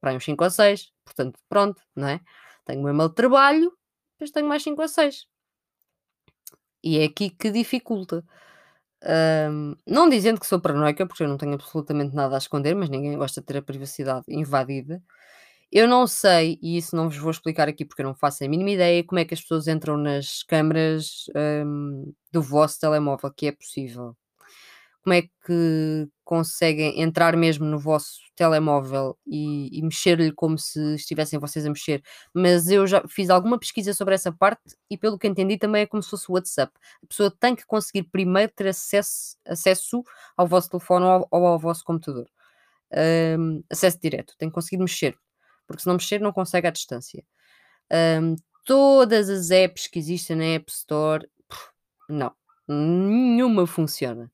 Para 0.00 0.14
uns 0.14 0.24
5 0.24 0.44
ou 0.44 0.50
6, 0.50 0.92
portanto, 1.04 1.38
pronto, 1.48 1.82
não 1.96 2.08
é? 2.08 2.20
Tenho 2.68 2.80
o 2.80 2.84
meu 2.84 2.94
e-mail 2.94 3.08
de 3.10 3.16
trabalho, 3.16 3.72
depois 4.14 4.30
tenho 4.32 4.48
mais 4.48 4.62
5 4.62 4.82
ou 4.82 4.88
6. 4.88 5.26
E 6.82 6.98
é 6.98 7.04
aqui 7.04 7.30
que 7.30 7.50
dificulta. 7.50 8.24
Hum, 9.50 9.76
não 9.86 10.08
dizendo 10.08 10.40
que 10.40 10.46
sou 10.46 10.60
paranoica, 10.60 11.06
porque 11.06 11.22
eu 11.24 11.28
não 11.28 11.38
tenho 11.38 11.54
absolutamente 11.54 12.14
nada 12.16 12.36
a 12.36 12.38
esconder, 12.38 12.74
mas 12.74 12.88
ninguém 12.90 13.16
gosta 13.18 13.40
de 13.40 13.46
ter 13.46 13.58
a 13.58 13.62
privacidade 13.62 14.24
invadida. 14.28 15.02
Eu 15.72 15.88
não 15.88 16.06
sei, 16.06 16.58
e 16.62 16.78
isso 16.78 16.96
não 16.96 17.08
vos 17.10 17.18
vou 17.18 17.30
explicar 17.32 17.68
aqui 17.68 17.84
porque 17.84 18.02
eu 18.02 18.06
não 18.06 18.14
faço 18.16 18.44
a 18.44 18.48
mínima 18.48 18.70
ideia, 18.72 19.04
como 19.04 19.20
é 19.20 19.24
que 19.26 19.34
as 19.34 19.42
pessoas 19.42 19.68
entram 19.68 19.96
nas 19.98 20.42
câmaras, 20.44 21.26
hum, 21.66 22.12
do 22.32 22.42
vosso 22.42 22.80
telemóvel, 22.80 23.32
que 23.34 23.46
é 23.48 23.52
possível. 23.52 24.16
Como 25.08 25.14
é 25.14 25.22
que 25.22 26.06
conseguem 26.22 27.00
entrar 27.00 27.34
mesmo 27.34 27.64
no 27.64 27.78
vosso 27.78 28.20
telemóvel 28.36 29.16
e 29.26 29.70
e 29.78 29.82
mexer-lhe 29.82 30.30
como 30.32 30.58
se 30.58 30.94
estivessem 30.96 31.38
vocês 31.38 31.64
a 31.64 31.70
mexer, 31.70 32.02
mas 32.34 32.68
eu 32.68 32.86
já 32.86 33.02
fiz 33.08 33.30
alguma 33.30 33.58
pesquisa 33.58 33.94
sobre 33.94 34.14
essa 34.14 34.30
parte 34.30 34.60
e 34.90 34.98
pelo 34.98 35.18
que 35.18 35.26
entendi 35.26 35.56
também 35.56 35.82
é 35.82 35.86
como 35.86 36.02
se 36.02 36.10
fosse 36.10 36.30
o 36.30 36.34
WhatsApp. 36.34 36.70
A 37.02 37.06
pessoa 37.06 37.30
tem 37.40 37.56
que 37.56 37.64
conseguir 37.66 38.02
primeiro 38.04 38.52
ter 38.54 38.68
acesso 38.68 39.36
acesso 39.46 40.04
ao 40.36 40.46
vosso 40.46 40.68
telefone 40.70 41.06
ou 41.06 41.10
ao 41.10 41.28
ou 41.30 41.46
ao 41.46 41.58
vosso 41.58 41.82
computador. 41.84 42.28
Hum, 43.38 43.62
acesso 43.70 43.98
direto, 44.00 44.34
tem 44.38 44.48
que 44.50 44.54
conseguir 44.54 44.78
mexer, 44.78 45.16
porque 45.66 45.82
se 45.82 45.88
não 45.88 45.94
mexer 45.94 46.20
não 46.20 46.32
consegue 46.32 46.66
à 46.66 46.70
distância. 46.70 47.24
Hum, 48.22 48.36
todas 48.66 49.30
as 49.30 49.50
apps 49.50 49.86
que 49.88 49.98
existem 49.98 50.36
na 50.36 50.44
App 50.44 50.70
Store, 50.70 51.28
não, 52.08 52.32
nenhuma 52.68 53.66
funciona. 53.66 54.30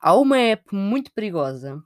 Há 0.00 0.14
uma 0.14 0.38
app 0.38 0.74
muito 0.74 1.12
perigosa 1.12 1.82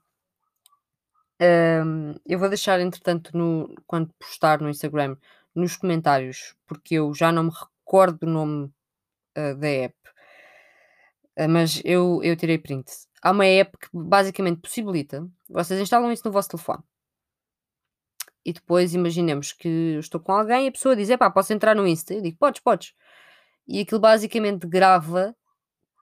hum, 1.40 2.14
eu 2.26 2.38
vou 2.38 2.48
deixar 2.48 2.80
entretanto 2.80 3.36
no 3.36 3.74
quando 3.86 4.12
postar 4.18 4.60
no 4.60 4.68
Instagram, 4.68 5.16
nos 5.54 5.76
comentários, 5.76 6.54
porque 6.66 6.94
eu 6.96 7.14
já 7.14 7.30
não 7.32 7.44
me 7.44 7.50
recordo 7.50 8.20
do 8.20 8.26
nome, 8.26 8.72
hã, 9.36 9.56
da 9.56 9.68
app. 9.68 9.96
Ah, 11.36 11.48
mas 11.48 11.80
eu 11.84 12.20
eu 12.22 12.36
tirei 12.36 12.58
print. 12.58 12.90
Há 13.22 13.30
uma 13.32 13.46
app 13.46 13.76
que 13.78 13.88
basicamente 13.92 14.60
possibilita 14.60 15.26
vocês 15.48 15.80
instalam 15.80 16.12
isso 16.12 16.22
no 16.26 16.32
vosso 16.32 16.48
telefone. 16.50 16.82
E 18.44 18.52
depois 18.52 18.94
imaginemos 18.94 19.52
que 19.52 19.68
eu 19.94 20.00
estou 20.00 20.20
com 20.20 20.32
alguém 20.32 20.66
e 20.66 20.68
a 20.68 20.72
pessoa 20.72 20.94
diz: 20.96 21.08
"Epá, 21.10 21.30
posso 21.30 21.52
entrar 21.52 21.74
no 21.74 21.86
Insta?" 21.86 22.14
Eu 22.14 22.22
digo: 22.22 22.36
"Podes, 22.38 22.60
podes." 22.60 22.92
E 23.66 23.80
aquilo 23.80 24.00
basicamente 24.00 24.66
grava 24.66 25.34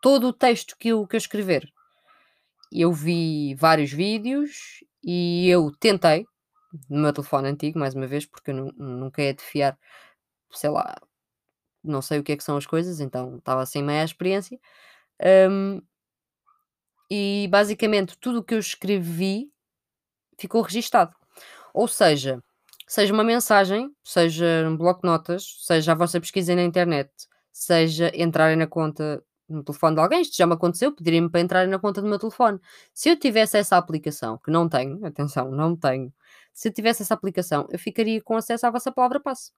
todo 0.02 0.28
o 0.28 0.32
texto 0.32 0.76
que 0.78 0.88
eu 0.90 1.06
que 1.06 1.16
eu 1.16 1.18
escrever. 1.18 1.72
Eu 2.72 2.92
vi 2.92 3.54
vários 3.56 3.92
vídeos 3.92 4.84
e 5.04 5.48
eu 5.48 5.70
tentei, 5.78 6.26
no 6.88 7.02
meu 7.02 7.12
telefone 7.12 7.48
antigo, 7.48 7.78
mais 7.78 7.94
uma 7.94 8.06
vez, 8.06 8.26
porque 8.26 8.50
eu 8.50 8.54
nu 8.54 8.72
nunca 8.76 9.22
é 9.22 9.32
de 9.32 9.42
fiar, 9.42 9.78
sei 10.52 10.70
lá, 10.70 10.94
não 11.84 12.02
sei 12.02 12.18
o 12.20 12.24
que 12.24 12.32
é 12.32 12.36
que 12.36 12.44
são 12.44 12.56
as 12.56 12.66
coisas, 12.66 13.00
então 13.00 13.38
estava 13.38 13.66
sem 13.66 13.82
meia 13.82 14.04
experiência. 14.04 14.58
Hum, 15.50 15.82
e 17.10 17.48
basicamente 17.50 18.16
tudo 18.18 18.38
o 18.40 18.42
que 18.44 18.54
eu 18.54 18.58
escrevi 18.58 19.50
ficou 20.38 20.62
registado. 20.62 21.14
Ou 21.74 21.88
seja, 21.88 22.42
seja 22.86 23.12
uma 23.12 23.24
mensagem, 23.24 23.90
seja 24.04 24.66
um 24.68 24.76
bloco 24.76 25.02
de 25.02 25.08
notas, 25.08 25.44
seja 25.60 25.92
a 25.92 25.94
vossa 25.94 26.20
pesquisa 26.20 26.54
na 26.54 26.62
internet, 26.62 27.10
seja 27.52 28.12
entrarem 28.14 28.56
na 28.56 28.66
conta 28.66 29.22
no 29.52 29.62
telefone 29.64 29.96
de 29.96 30.02
alguém, 30.02 30.22
isto 30.22 30.36
já 30.36 30.46
me 30.46 30.54
aconteceu, 30.54 30.94
pedirem-me 30.94 31.30
para 31.30 31.40
entrarem 31.40 31.70
na 31.70 31.78
conta 31.78 32.00
do 32.02 32.08
meu 32.08 32.18
telefone. 32.18 32.58
Se 32.94 33.10
eu 33.10 33.18
tivesse 33.18 33.58
essa 33.58 33.76
aplicação, 33.76 34.38
que 34.38 34.50
não 34.50 34.68
tenho, 34.68 34.98
atenção, 35.06 35.50
não 35.50 35.76
tenho, 35.76 36.12
se 36.52 36.68
eu 36.68 36.72
tivesse 36.72 37.02
essa 37.02 37.14
aplicação, 37.14 37.66
eu 37.70 37.78
ficaria 37.78 38.20
com 38.22 38.36
acesso 38.36 38.66
à 38.66 38.70
vossa 38.70 38.92
palavra-passe. 38.92 39.52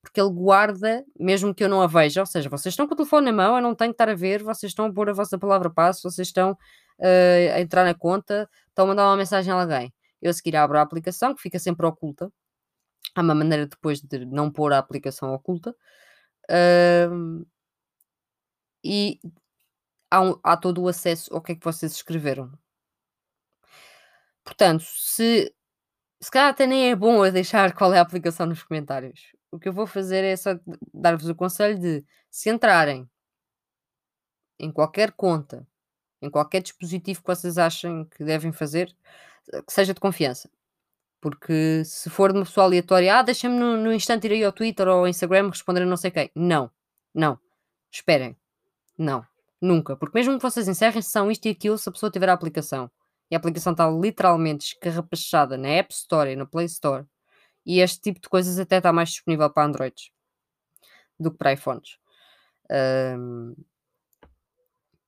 Porque 0.00 0.20
ele 0.20 0.30
guarda, 0.30 1.04
mesmo 1.18 1.54
que 1.54 1.64
eu 1.64 1.68
não 1.68 1.82
a 1.82 1.86
veja, 1.86 2.20
ou 2.20 2.26
seja, 2.26 2.48
vocês 2.48 2.72
estão 2.72 2.86
com 2.86 2.94
o 2.94 2.96
telefone 2.96 3.26
na 3.26 3.32
mão, 3.32 3.56
eu 3.56 3.62
não 3.62 3.74
tenho 3.74 3.90
que 3.90 3.94
estar 3.94 4.08
a 4.08 4.14
ver, 4.14 4.42
vocês 4.42 4.70
estão 4.70 4.86
a 4.86 4.92
pôr 4.92 5.10
a 5.10 5.12
vossa 5.12 5.38
palavra-passe, 5.38 6.02
vocês 6.02 6.28
estão, 6.28 6.56
hã, 7.00 7.54
a 7.54 7.60
entrar 7.60 7.84
na 7.84 7.94
conta, 7.94 8.48
estão 8.68 8.84
a 8.84 8.88
mandar 8.88 9.06
uma 9.08 9.16
mensagem 9.16 9.52
a 9.52 9.60
alguém. 9.60 9.92
Eu 10.22 10.30
a 10.30 10.32
seguir 10.32 10.56
abro 10.56 10.78
a 10.78 10.82
aplicação, 10.82 11.34
que 11.34 11.42
fica 11.42 11.58
sempre 11.58 11.84
oculta. 11.86 12.30
Há 13.14 13.22
uma 13.22 13.34
maneira 13.34 13.66
depois 13.66 14.00
de 14.00 14.24
não 14.26 14.50
pôr 14.50 14.72
a 14.72 14.78
aplicação 14.78 15.32
oculta. 15.34 15.74
Hã 16.50 17.44
e 18.86 19.20
há 20.10 20.20
um 20.22 20.38
há 20.44 20.56
todo 20.56 20.82
o 20.82 20.88
acesso 20.88 21.34
ao 21.34 21.42
que 21.42 21.52
é 21.52 21.56
que 21.56 21.64
vocês 21.64 21.92
escreveram. 21.92 22.52
Portanto, 24.44 24.84
se 24.84 25.52
se 26.22 26.30
calhar 26.30 26.50
até 26.50 26.66
nem 26.66 26.90
é 26.90 26.96
bom 26.96 27.24
eu 27.26 27.32
deixar 27.32 27.74
qual 27.74 27.94
é 27.94 27.98
a 27.98 28.02
aplicação 28.02 28.46
nos 28.46 28.62
comentários. 28.62 29.32
O 29.52 29.58
que 29.58 29.68
eu 29.68 29.72
vou 29.72 29.86
fazer 29.86 30.24
é 30.24 30.36
só 30.36 30.52
dar-vos 30.94 31.28
o 31.28 31.34
conselho 31.34 31.78
de, 31.78 32.04
se 32.30 32.50
entrarem 32.50 33.08
em 34.58 34.70
qualquer 34.72 35.12
conta, 35.12 35.66
em 36.22 36.30
qualquer 36.30 36.62
dispositivo 36.62 37.20
que 37.22 37.26
vocês 37.28 37.58
achem 37.58 38.04
que 38.06 38.24
devem 38.24 38.52
fazer, 38.52 38.94
que 39.66 39.72
seja 39.72 39.94
de 39.94 40.00
confiança. 40.00 40.50
Porque 41.20 41.84
se 41.84 42.10
for 42.10 42.32
de 42.32 42.38
uma 42.40 42.46
pessoa 42.46 42.66
aleatória: 42.66 43.18
"Ah, 43.18 43.22
deixa-me 43.22 43.58
no 43.58 43.76
no 43.78 43.92
instante 43.94 44.26
ir 44.28 44.32
aí 44.34 44.44
ao 44.44 44.52
Twitter 44.52 44.88
ou 44.88 45.00
ao 45.00 45.08
Instagram 45.08 45.50
responder 45.50 45.82
a 45.82 45.86
não 45.86 45.96
sei 45.98 46.10
quem." 46.12 46.30
Não, 46.36 46.70
não, 47.14 47.38
esperem. 47.92 48.36
Não, 48.98 49.24
nunca, 49.60 49.96
porque 49.96 50.18
mesmo 50.18 50.36
que 50.36 50.42
vocês 50.42 50.68
encerrem 50.68 51.02
sessão, 51.02 51.30
isto 51.30 51.46
e 51.46 51.50
aquilo, 51.50 51.78
se 51.78 51.88
a 51.88 51.92
pessoa 51.92 52.10
tiver 52.10 52.28
a 52.28 52.32
aplicação 52.32 52.90
e 53.30 53.34
a 53.34 53.38
aplicação 53.38 53.72
está 53.72 53.90
literalmente 53.90 54.66
escarrapachada 54.74 55.56
na 55.56 55.68
App 55.68 55.92
Store 55.92 56.30
e 56.30 56.36
na 56.36 56.46
Play 56.46 56.66
Store, 56.66 57.04
e 57.64 57.80
este 57.80 58.00
tipo 58.00 58.20
de 58.20 58.28
coisas 58.28 58.58
até 58.58 58.78
está 58.78 58.92
mais 58.92 59.10
disponível 59.10 59.50
para 59.50 59.66
Androids 59.66 60.10
do 61.18 61.30
que 61.30 61.38
para 61.38 61.52
iPhones. 61.52 61.98
Hum, 62.70 63.54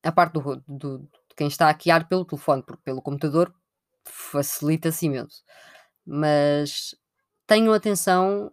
a 0.03 0.13
parte 0.13 0.33
do 0.35 0.63
do 0.67 0.99
de 0.99 1.35
quem 1.37 1.49
está 1.49 1.67
a 1.67 1.69
hackear 1.69 2.09
pelo 2.09 2.25
telefone, 2.25 2.63
porque 2.63 2.83
pelo 2.83 3.03
computador 3.03 3.55
facilita-se 4.05 5.07
imenso. 5.07 5.45
Mas 6.07 6.97
tenham 7.47 7.73
atenção 7.75 8.53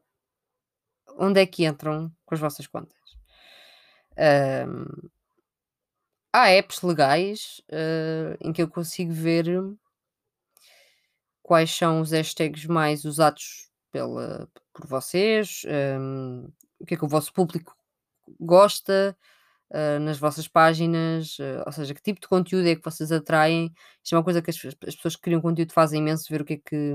onde 1.17 1.39
é 1.41 1.45
que 1.45 1.65
entram 1.65 2.11
com 2.25 2.35
as 2.35 2.41
vossas 2.41 2.67
contas. 2.67 2.97
Hum, 4.17 5.09
há 6.35 6.49
apps 6.51 6.81
legais, 6.81 7.61
hã, 7.71 8.35
em 8.41 8.51
que 8.51 8.61
eu 8.61 8.67
consigo 8.69 9.13
ver 9.13 9.45
quais 11.43 11.71
são 11.71 12.01
os 12.01 12.11
hashtags 12.11 12.65
mais 12.65 13.05
usados 13.05 13.69
pela 13.91 14.47
por 14.73 14.87
vocês, 14.87 15.61
hum, 15.99 16.49
o 16.79 16.85
que 16.85 16.95
é 16.95 16.97
que 16.97 17.05
o 17.05 17.07
vosso 17.07 17.31
público 17.33 17.73
gosta, 18.39 19.17
hã, 19.73 19.99
nas 19.99 20.17
vossas 20.19 20.47
páginas, 20.47 21.37
hã, 21.39 21.63
ou 21.65 21.71
seja, 21.73 21.93
que 21.93 22.01
tipo 22.01 22.21
de 22.21 22.27
conteúdo 22.27 22.67
é 22.67 22.75
que 22.75 22.83
vocês 22.83 23.11
atraem. 23.11 23.73
Isto 24.03 24.15
é 24.15 24.17
uma 24.17 24.23
coisa 24.25 24.41
que 24.41 24.51
as 24.51 24.57
as 24.87 24.95
pessoas 24.95 25.15
que 25.17 25.23
criam 25.23 25.41
conteúdo 25.41 25.73
fazem 25.73 26.01
imenso, 26.01 26.27
ver 26.29 26.41
o 26.41 26.45
que 26.45 26.55
é 26.55 26.57
que 26.57 26.93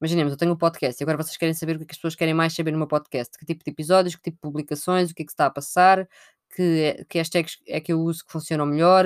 imaginemos, 0.00 0.32
eu 0.32 0.38
tenho 0.38 0.52
um 0.52 0.56
podcast 0.56 1.00
e 1.00 1.04
agora 1.04 1.18
vocês 1.18 1.36
querem 1.36 1.54
saber 1.54 1.76
o 1.76 1.78
que 1.78 1.84
é 1.84 1.86
que 1.88 1.92
as 1.92 1.98
pessoas 1.98 2.14
querem 2.14 2.34
mais 2.34 2.54
saber 2.54 2.70
no 2.72 2.78
meu 2.78 2.86
podcast, 2.88 3.36
que 3.38 3.44
tipo 3.46 3.64
de 3.64 3.70
episódios, 3.70 4.14
que 4.16 4.22
tipo 4.22 4.36
de 4.36 4.40
publicações, 4.42 5.10
o 5.10 5.14
que 5.14 5.22
é 5.22 5.26
que 5.26 5.32
está 5.32 5.46
a 5.46 5.50
passar, 5.50 6.08
que 6.54 7.04
que 7.08 7.18
hashtags 7.18 7.58
é 7.66 7.80
que 7.80 7.92
eu 7.92 8.00
uso 8.00 8.24
que 8.24 8.32
funcionam 8.32 8.66
melhor, 8.66 9.04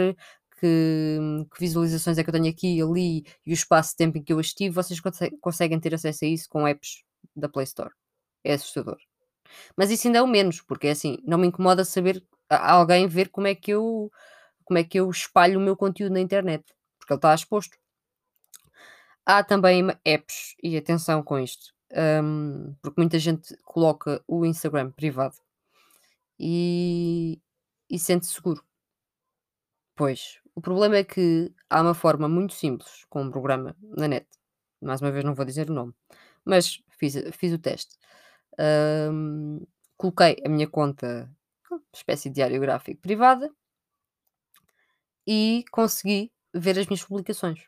que 0.60 1.18
que 1.52 1.60
visualizações 1.60 2.18
é 2.18 2.24
que 2.24 2.30
eu 2.30 2.34
tenho 2.34 2.48
aqui 2.48 2.76
e 2.78 2.82
ali 2.82 3.24
e 3.46 3.52
o 3.52 3.54
espaço 3.54 3.90
de 3.90 3.96
tempo 3.96 4.18
em 4.18 4.22
que 4.22 4.32
eu 4.32 4.38
as 4.38 4.52
tive, 4.54 4.74
vocês 4.74 5.00
conse 5.00 5.30
conseguem 5.40 5.80
ter 5.80 5.94
acesso 5.94 6.24
a 6.24 6.28
isso 6.28 6.48
com 6.48 6.66
apps 6.66 7.04
da 7.36 7.48
Play 7.48 7.64
Store. 7.64 7.90
É 8.44 8.54
assustador. 8.54 8.98
Mas 9.76 9.90
isso 9.90 10.06
ainda 10.08 10.20
é 10.20 10.22
o 10.22 10.26
menos, 10.26 10.60
porque 10.62 10.88
é 10.88 10.92
assim, 10.92 11.18
não 11.24 11.38
me 11.38 11.46
incomoda 11.48 11.84
saber 11.84 12.24
alguém 12.48 13.06
ver 13.08 13.28
como 13.30 13.46
é 13.46 13.54
que 13.54 13.72
eu 13.72 14.10
como 14.64 14.78
é 14.78 14.84
que 14.84 14.98
eu 15.00 15.10
espalho 15.10 15.58
o 15.60 15.62
meu 15.62 15.76
conteúdo 15.76 16.14
na 16.14 16.20
internet, 16.20 16.64
porque 16.98 17.12
ele 17.12 17.18
está 17.18 17.34
exposto. 17.34 17.76
Há 19.26 19.42
também 19.44 19.86
apps, 20.04 20.54
e 20.62 20.76
atenção 20.76 21.22
com 21.22 21.38
isto, 21.38 21.72
hum, 22.22 22.74
porque 22.82 23.00
muita 23.00 23.18
gente 23.18 23.56
coloca 23.64 24.22
o 24.26 24.44
Instagram 24.44 24.90
privado 24.90 25.36
e 26.38 27.40
e 27.90 27.98
sente-se 27.98 28.34
seguro. 28.34 28.64
Pois, 29.96 30.40
o 30.54 30.60
problema 30.60 30.96
é 30.96 31.04
que 31.04 31.52
há 31.70 31.80
uma 31.82 31.94
forma 31.94 32.28
muito 32.28 32.54
simples, 32.54 33.04
com 33.08 33.22
um 33.22 33.30
programa 33.30 33.76
na 33.82 34.08
net, 34.08 34.26
mais 34.80 35.00
uma 35.00 35.12
vez 35.12 35.24
não 35.24 35.34
vou 35.34 35.44
dizer 35.44 35.70
o 35.70 35.74
nome, 35.74 35.94
mas 36.44 36.82
fiz 36.98 37.14
fiz 37.36 37.52
o 37.52 37.58
teste. 37.58 37.96
Hum, 39.12 39.60
coloquei 39.96 40.36
a 40.44 40.48
minha 40.48 40.68
conta, 40.68 41.30
espécie 41.94 42.28
de 42.30 42.36
diário 42.36 42.60
gráfico 42.60 43.00
privada 43.02 43.50
e 45.26 45.64
consegui 45.72 46.32
ver 46.54 46.78
as 46.78 46.86
minhas 46.86 47.04
publicações. 47.04 47.60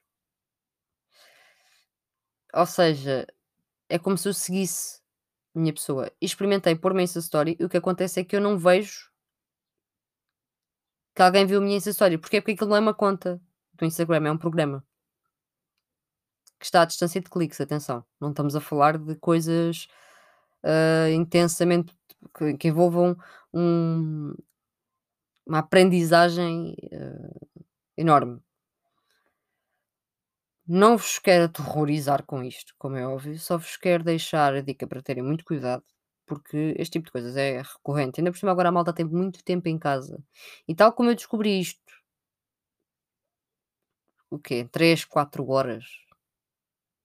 Ou 2.54 2.66
seja, 2.66 3.26
é 3.88 3.98
como 3.98 4.18
se 4.18 4.28
eu 4.28 4.34
seguisse 4.34 5.00
minha 5.54 5.72
pessoa. 5.72 6.10
E 6.20 6.26
experimentei 6.26 6.74
pôr 6.74 6.92
uma 6.92 7.02
Insta 7.02 7.18
Story 7.18 7.56
e 7.58 7.64
o 7.64 7.68
que 7.68 7.76
acontece 7.76 8.20
é 8.20 8.24
que 8.24 8.36
eu 8.36 8.40
não 8.40 8.58
vejo 8.58 9.10
que 11.14 11.22
alguém 11.22 11.46
viu 11.46 11.58
a 11.58 11.62
minha 11.62 11.78
Story. 11.78 12.18
Porquê? 12.18 12.40
Porque 12.40 12.52
aquilo 12.52 12.70
não 12.70 12.76
é 12.76 12.80
uma 12.80 12.94
conta 12.94 13.40
do 13.74 13.84
Instagram, 13.84 14.26
é 14.28 14.32
um 14.32 14.38
programa. 14.38 14.84
Que 16.58 16.66
está 16.66 16.82
à 16.82 16.84
distância 16.84 17.20
de 17.20 17.28
cliques, 17.28 17.60
atenção. 17.60 18.04
Não 18.20 18.30
estamos 18.30 18.56
a 18.56 18.60
falar 18.60 18.96
de 18.98 19.14
coisas, 19.16 19.86
hã, 20.64 21.10
intensamente 21.12 21.94
que 22.36 22.56
que 22.56 22.68
envolvam 22.68 23.16
um 23.52 24.34
uma 25.46 25.58
aprendizagem, 25.58 26.74
hã, 26.92 27.30
enorme. 27.96 28.40
Não 30.66 30.96
vos 30.96 31.18
quero 31.18 31.44
aterrorizar 31.44 32.24
com 32.24 32.42
isto, 32.42 32.74
como 32.78 32.96
é 32.96 33.06
óbvio, 33.06 33.38
só 33.38 33.56
vos 33.58 33.76
quero 33.76 34.02
deixar 34.04 34.54
a 34.54 34.60
dica 34.62 34.86
para 34.86 35.02
terem 35.02 35.22
muito 35.22 35.44
cuidado, 35.44 35.82
porque 36.26 36.74
este 36.78 36.92
tipo 36.94 37.06
de 37.06 37.12
coisas 37.12 37.36
é 37.36 37.60
recorrente. 37.62 38.20
Ainda 38.20 38.30
por 38.32 38.38
cima 38.38 38.52
agora 38.52 38.68
a 38.70 38.72
malta 38.72 38.92
tem 38.92 39.04
muito 39.06 39.42
tempo 39.44 39.68
em 39.68 39.78
casa. 39.78 40.22
E 40.68 40.74
tal 40.74 40.92
como 40.92 41.10
eu 41.10 41.14
descobri 41.14 41.60
isto, 41.60 41.82
o 44.30 44.38
quê? 44.38 44.68
3, 44.70 45.02
4 45.06 45.48
horas, 45.48 45.84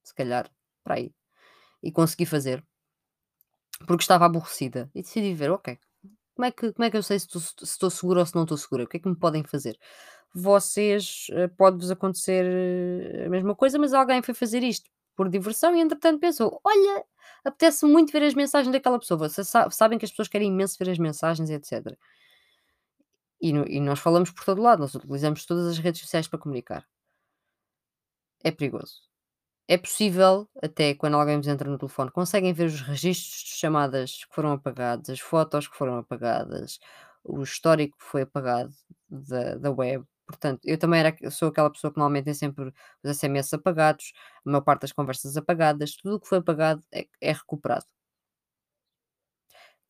se 0.03 0.13
calhar, 0.13 0.51
para 0.83 0.95
aí, 0.95 1.13
e 1.83 1.91
consegui 1.91 2.25
fazer, 2.25 2.65
porque 3.87 4.03
estava 4.03 4.25
aborrecida 4.25 4.89
e 4.93 5.01
decidi 5.01 5.33
ver, 5.33 5.51
ok, 5.51 5.77
como 6.35 6.45
é 6.47 6.51
que, 6.51 6.73
como 6.73 6.85
é 6.85 6.91
que 6.91 6.97
eu 6.97 7.03
sei 7.03 7.19
se 7.19 7.27
estou, 7.27 7.41
se 7.91 7.97
segura 7.97 8.21
ou 8.21 8.27
se 8.27 8.35
não 8.35 8.43
estou 8.43 8.57
segura? 8.57 8.83
O 8.85 8.87
que 8.87 8.97
é 8.97 8.99
que 8.99 9.09
me 9.09 9.17
podem 9.17 9.43
fazer? 9.43 9.77
Vocês, 10.33 11.27
eh, 11.31 11.47
pode-vos 11.47 11.91
acontecer 11.91 12.45
eh, 12.45 13.25
a 13.25 13.29
mesma 13.29 13.55
coisa, 13.55 13.79
mas 13.79 13.93
alguém 13.93 14.21
foi 14.21 14.33
fazer 14.33 14.63
isto 14.63 14.89
por 15.15 15.29
diversão 15.29 15.75
e 15.75 15.81
entretanto 15.81 16.19
pensou: 16.19 16.59
"Olha, 16.63 17.03
apetece 17.43 17.85
muito 17.85 18.11
ver 18.11 18.23
as 18.23 18.33
mensagens 18.35 18.71
daquela 18.71 18.99
pessoa". 18.99 19.17
Vocês 19.29 19.47
sa 19.49 19.69
sabem 19.71 19.97
que 19.99 20.05
as 20.05 20.11
pessoas 20.11 20.27
querem 20.27 20.49
imenso 20.49 20.77
ver 20.79 20.89
as 20.91 20.99
mensagens 20.99 21.49
e 21.49 21.53
etcétera. 21.53 21.97
E 23.47 23.49
no 23.55 23.63
e 23.75 23.77
nós 23.87 23.99
falamos 24.05 24.31
por 24.31 24.45
todo 24.45 24.61
lado, 24.67 24.79
nós 24.83 24.95
utilizamos 24.95 25.45
todas 25.45 25.67
as 25.67 25.77
redes 25.77 25.99
sociais 26.01 26.27
para 26.29 26.39
comunicar. 26.39 26.83
É 28.43 28.51
perigoso. 28.51 29.01
É 29.67 29.77
possível, 29.77 30.49
até 30.63 30.95
quando 30.95 31.15
alguém 31.17 31.37
vos 31.37 31.47
entra 31.47 31.69
no 31.69 31.77
telefone, 31.77 32.11
conseguem 32.11 32.53
ver 32.53 32.65
os 32.67 32.81
registros 32.81 33.43
de 33.43 33.51
chamadas 33.57 34.25
que 34.25 34.35
foram 34.35 34.53
apagadas, 34.53 35.09
as 35.09 35.19
fotos 35.19 35.67
que 35.67 35.77
foram 35.77 35.97
apagadas, 35.99 36.79
o 37.23 37.43
histórico 37.43 37.97
que 37.97 38.05
foi 38.05 38.23
apagado 38.23 38.73
da, 39.09 39.55
da 39.57 39.71
web. 39.71 40.05
Portanto, 40.29 40.61
eu 40.65 40.77
também 40.77 40.99
era, 41.01 41.15
sou 41.31 41.49
aquela 41.49 41.71
pessoa 41.71 41.91
que 41.91 41.97
normalmente 41.99 42.25
tem 42.25 42.33
sempre 42.35 42.65
os 43.03 43.09
SMS 43.11 43.55
apagados, 43.55 44.13
a 44.45 44.49
maior 44.51 44.61
parte 44.61 44.81
das 44.83 44.91
conversas 44.93 45.35
apagadas, 45.37 45.95
tudo 45.95 46.15
o 46.17 46.19
que 46.19 46.27
foi 46.29 46.37
apagado 46.39 46.83
é, 46.93 47.07
é 47.21 47.31
recuperado. 47.33 47.85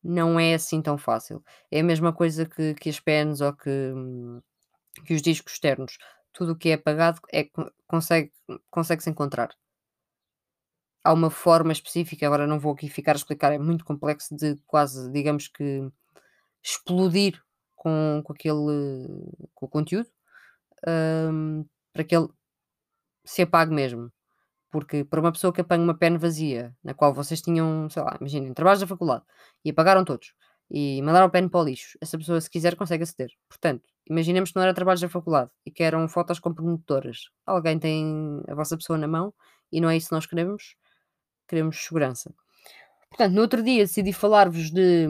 Não 0.02 0.40
é 0.40 0.54
assim 0.54 0.80
tão 0.82 0.96
fácil. 0.96 1.44
É 1.70 1.80
a 1.80 1.84
mesma 1.84 2.12
coisa 2.12 2.46
que, 2.46 2.74
que 2.74 2.88
as 2.88 2.98
pens 3.00 3.40
ou 3.40 3.52
que, 3.54 3.70
que 5.04 5.14
os 5.14 5.22
discos 5.22 5.52
externos. 5.54 5.98
Tudo 6.32 6.52
o 6.52 6.56
que 6.56 6.70
é 6.70 6.74
apagado 6.74 7.20
é, 7.32 7.44
co- 7.44 7.70
consegue, 7.86 8.32
consegue-se 8.70 9.10
encontrar. 9.10 9.50
Há 11.04 11.12
uma 11.14 11.30
forma 11.30 11.72
específica, 11.72 12.26
agora 12.26 12.46
não 12.46 12.58
vou 12.60 12.72
aqui 12.72 12.88
ficar 12.88 13.12
a 13.12 13.16
explicar, 13.16 13.52
é 13.52 13.58
muito 13.58 13.84
complexo, 13.84 14.36
de 14.36 14.56
quase, 14.66 15.10
digamos 15.10 15.48
que, 15.48 15.90
explodir 16.62 17.42
com, 17.76 18.22
com 18.24 18.32
aquele 18.34 18.56
com 19.54 19.66
o 19.66 19.68
conteúdo, 19.68 20.08
hum, 20.86 21.64
para 21.92 22.04
que 22.04 22.16
ele 22.16 22.28
se 23.24 23.42
apague 23.42 23.72
mesmo. 23.72 24.12
Porque 24.70 25.04
para 25.04 25.20
uma 25.20 25.32
pessoa 25.32 25.52
que 25.52 25.60
apanha 25.60 25.82
uma 25.82 25.96
pen 25.96 26.16
vazia, 26.16 26.74
na 26.82 26.94
qual 26.94 27.12
vocês 27.12 27.42
tinham, 27.42 27.88
sei 27.90 28.02
lá, 28.02 28.16
imaginem, 28.20 28.54
trabalhos 28.54 28.80
da 28.80 28.86
faculdade 28.86 29.24
e 29.64 29.70
apagaram 29.70 30.04
todos 30.04 30.32
e 30.70 31.02
mandaram 31.02 31.26
a 31.26 31.30
pen 31.30 31.48
para 31.48 31.60
o 31.60 31.64
lixo, 31.64 31.98
essa 32.00 32.16
pessoa, 32.16 32.40
se 32.40 32.48
quiser, 32.48 32.76
consegue 32.76 33.02
aceder. 33.02 33.30
Portanto, 33.48 33.82
imaginemos 34.08 34.50
que 34.50 34.56
não 34.56 34.62
era 34.62 34.72
trabalhos 34.72 35.00
da 35.00 35.08
faculdade 35.08 35.50
e 35.66 35.70
que 35.70 35.82
eram 35.82 36.08
fotos 36.08 36.38
comprometedoras. 36.38 37.30
Alguém 37.44 37.78
tem 37.78 38.40
a 38.48 38.54
vossa 38.54 38.76
pessoa 38.76 38.96
na 38.96 39.08
mão 39.08 39.34
e 39.72 39.80
não 39.80 39.90
é 39.90 39.96
isso 39.96 40.08
que 40.08 40.14
nós 40.14 40.26
queremos, 40.26 40.76
queremos 41.48 41.76
segurança. 41.76 42.32
Portanto, 43.10 43.34
no 43.34 43.42
outro 43.42 43.62
dia 43.62 43.84
decidi 43.84 44.12
falar-vos 44.12 44.70
de, 44.70 45.08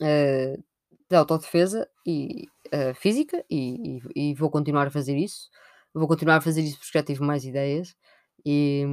eh, 0.00 0.56
de 1.10 1.16
autodefesa 1.16 1.86
e 2.06 2.46
eh, 2.74 2.94
física 2.94 3.44
e, 3.50 3.98
e- 4.16 4.30
e 4.32 4.34
vou 4.34 4.50
continuar 4.50 4.86
a 4.88 4.90
fazer 4.90 5.16
isso. 5.16 5.48
Vou 5.94 6.08
continuar 6.08 6.36
a 6.38 6.40
fazer 6.42 6.62
isso 6.62 6.78
porque 6.78 6.98
já 6.98 7.04
tive 7.04 7.22
mais 7.22 7.44
ideias 7.44 7.94
e 8.46 8.84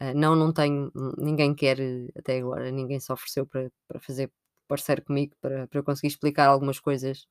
eh, 0.00 0.14
não, 0.14 0.34
não 0.36 0.52
tenho, 0.52 0.90
ninguém 1.18 1.54
quer 1.54 1.80
eh, 1.80 2.08
até 2.16 2.38
agora, 2.38 2.70
ninguém 2.70 3.00
se 3.00 3.12
ofereceu 3.12 3.46
para, 3.46 3.70
para 3.88 4.00
fazer 4.00 4.30
parceiro 4.68 5.02
comigo 5.02 5.34
para, 5.40 5.66
para 5.68 5.80
eu 5.80 5.84
conseguir 5.84 6.08
explicar 6.08 6.46
algumas 6.46 6.78
coisas 6.80 7.26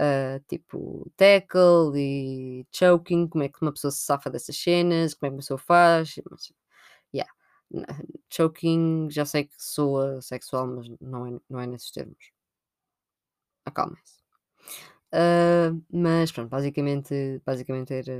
ah, 0.00 0.40
tipo 0.48 1.10
tackle 1.16 1.92
e 1.96 2.66
choking, 2.72 3.28
como 3.28 3.44
é 3.44 3.48
que 3.48 3.60
uma 3.62 3.72
pessoa 3.72 3.90
se 3.90 4.00
safa 4.04 4.30
dessas 4.30 4.56
cenas, 4.56 5.14
como 5.14 5.28
é 5.28 5.30
que 5.30 5.34
uma 5.36 5.40
pessoa 5.42 5.58
faz, 5.58 6.14
mas 6.30 6.52
yeah. 7.14 7.30
Choking, 8.30 9.08
já 9.10 9.24
sei 9.26 9.44
que 9.46 9.54
soa 9.62 10.20
sexual, 10.22 10.66
mas 10.68 10.88
não 11.00 11.26
é, 11.26 11.40
não 11.50 11.60
é 11.60 11.66
nesses 11.66 11.90
termos. 11.90 12.32
Acalmem-se. 13.64 14.17
Ah, 15.12 15.70
mas 15.90 16.30
pronto, 16.32 16.50
basicamente, 16.50 17.40
basicamente 17.44 17.94
era, 17.94 18.12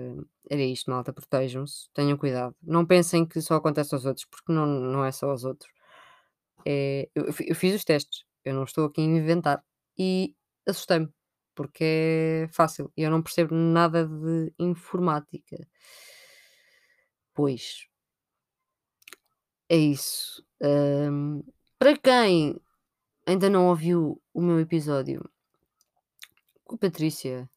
era 0.51 0.63
isto, 0.63 0.91
malta. 0.91 1.13
Protejam-se, 1.13 1.89
tenham 1.93 2.17
cuidado. 2.17 2.55
Não 2.63 2.87
pensem 2.87 3.27
que 3.27 3.41
só 3.43 3.57
acontece 3.57 3.95
aos 3.95 4.07
outros, 4.07 4.25
porque 4.27 4.53
não, 4.53 4.67
não 4.67 5.05
é 5.05 5.13
só 5.13 5.31
aos 5.31 5.45
outros. 5.45 5.71
É, 6.67 7.09
eu, 7.15 7.27
eu 7.27 7.33
fi- 7.33 7.47
eu 7.49 7.55
fiz 7.57 7.75
os 7.75 7.85
testes, 7.85 8.25
eu 8.45 8.55
não 8.55 8.65
estou 8.65 8.87
aqui 8.87 9.01
a 9.01 9.05
inventar 9.05 9.65
e 9.99 10.35
assustei-me, 10.67 11.09
porque 11.55 11.85
é 11.85 12.49
fácil. 12.53 12.93
Eu 12.97 13.11
não 13.11 13.23
percebo 13.23 13.55
nada 13.55 14.07
de 14.07 14.53
informática. 14.59 15.57
Pois, 17.37 17.67
é 19.69 19.77
isso. 19.77 20.45
Ahm, 20.63 21.43
para 21.79 21.97
quem 21.97 22.61
ainda 23.27 23.51
não 23.51 23.69
ouviu 23.69 24.23
o 24.35 24.43
meu 24.43 24.61
episódio 24.61 25.23
com 26.69 26.77
a 26.77 26.79
Patrícia, 26.79 27.51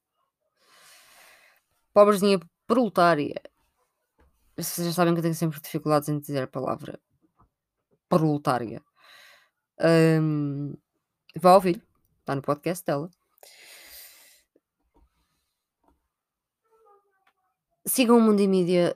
pobrezinha 1.94 2.40
proletária, 2.66 3.42
vocês 4.56 4.88
já 4.88 4.94
sabem 4.94 5.14
que 5.14 5.20
eu 5.20 5.24
tenho 5.24 5.36
sempre 5.36 5.60
dificuldades 5.60 6.08
em 6.08 6.20
dizer 6.20 6.44
a 6.44 6.48
palavra 6.48 7.00
proletária. 8.08 8.82
Ahm, 9.80 10.74
vá 11.36 11.56
ouvir, 11.56 11.84
está 12.20 12.36
no 12.36 12.42
podcast 12.42 12.86
dela. 12.86 13.10
Sigam 17.86 18.18
o 18.18 18.22
Mundo 18.22 18.40
e 18.42 18.48
Mídia, 18.48 18.96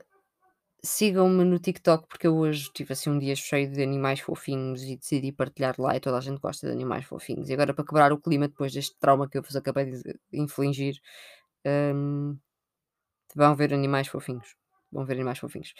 sigam-me 0.85 1.43
no 1.43 1.59
TikTok, 1.59 2.07
porque 2.07 2.27
eu 2.27 2.37
hoje 2.37 2.69
tive 2.73 2.93
assim 2.93 3.09
um 3.09 3.19
dia 3.19 3.35
cheio 3.35 3.69
de 3.71 3.81
animais 3.81 4.19
fofinhos 4.19 4.83
e 4.83 4.97
decidi 4.97 5.31
partilhar 5.31 5.75
lá 5.79 5.95
e 5.95 5.99
toda 5.99 6.17
a 6.17 6.21
gente 6.21 6.39
gosta 6.39 6.67
de 6.67 6.73
animais 6.73 7.05
fofinhos. 7.05 7.49
E 7.49 7.53
agora 7.53 7.73
para 7.73 7.85
quebrar 7.85 8.13
o 8.13 8.19
clima 8.19 8.47
depois 8.47 8.73
deste 8.73 8.95
trauma 8.99 9.29
que 9.29 9.37
eu 9.37 9.43
vos 9.43 9.55
acabei 9.55 9.85
de 9.91 10.19
infligir, 10.33 10.95
ahm, 11.65 12.37
vão 13.35 13.55
ver 13.55 13.73
animais 13.73 14.07
fofinhos. 14.07 14.55
Vão 14.91 15.05
ver 15.05 15.13
animais 15.13 15.39
fofinhos. 15.39 15.73